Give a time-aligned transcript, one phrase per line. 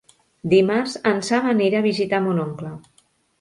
[0.53, 2.73] Dimarts en Sam anirà a visitar mon oncle.